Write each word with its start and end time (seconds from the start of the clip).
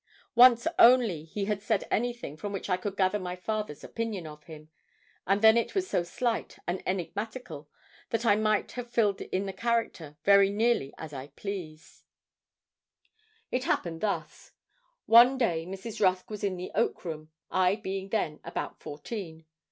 Once 0.33 0.65
only 0.79 1.25
he 1.25 1.45
had 1.45 1.61
said 1.61 1.85
anything 1.91 2.35
from 2.35 2.51
which 2.51 2.71
I 2.71 2.77
could 2.77 2.97
gather 2.97 3.19
my 3.19 3.35
father's 3.35 3.83
opinion 3.83 4.25
of 4.25 4.45
him, 4.45 4.69
and 5.27 5.43
then 5.43 5.55
it 5.57 5.75
was 5.75 5.87
so 5.87 6.01
slight 6.01 6.57
and 6.65 6.81
enigmatical 6.87 7.69
that 8.09 8.25
I 8.25 8.35
might 8.35 8.71
have 8.71 8.89
filled 8.89 9.21
in 9.21 9.45
the 9.45 9.53
character 9.53 10.17
very 10.23 10.49
nearly 10.49 10.91
as 10.97 11.13
I 11.13 11.27
pleased. 11.27 12.01
It 13.51 13.65
happened 13.65 14.01
thus. 14.01 14.53
One 15.05 15.37
day 15.37 15.67
Mrs. 15.67 16.01
Rusk 16.01 16.31
was 16.31 16.43
in 16.43 16.57
the 16.57 16.71
oak 16.73 17.05
room, 17.05 17.29
I 17.51 17.75
being 17.75 18.09
then 18.09 18.39
about 18.43 18.79
fourteen. 18.79 19.45